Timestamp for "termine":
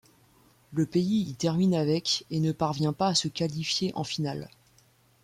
1.35-1.75